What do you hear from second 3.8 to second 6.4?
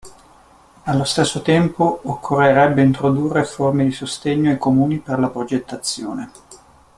di sostegno ai comuni per la progettazione.